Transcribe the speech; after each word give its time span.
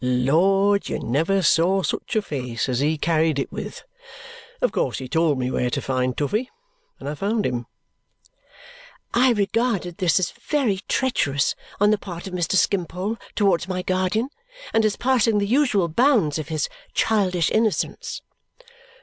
Lord, 0.03 0.89
you 0.89 0.97
never 0.97 1.43
saw 1.43 1.83
such 1.83 2.15
a 2.15 2.23
face 2.23 2.67
as 2.67 2.79
he 2.79 2.97
carried 2.97 3.37
it 3.37 3.51
with! 3.51 3.83
Of 4.59 4.71
course 4.71 4.97
he 4.97 5.07
told 5.07 5.37
me 5.37 5.51
where 5.51 5.69
to 5.69 5.79
find 5.79 6.17
Toughey, 6.17 6.49
and 6.99 7.07
I 7.07 7.13
found 7.13 7.45
him." 7.45 7.67
I 9.13 9.31
regarded 9.31 9.97
this 9.99 10.19
as 10.19 10.31
very 10.31 10.77
treacherous 10.87 11.53
on 11.79 11.91
the 11.91 11.99
part 11.99 12.25
of 12.25 12.33
Mr. 12.33 12.55
Skimpole 12.55 13.17
towards 13.35 13.67
my 13.67 13.83
guardian 13.83 14.29
and 14.73 14.85
as 14.85 14.95
passing 14.95 15.37
the 15.37 15.45
usual 15.45 15.87
bounds 15.87 16.39
of 16.39 16.47
his 16.47 16.67
childish 16.95 17.51
innocence. 17.51 18.23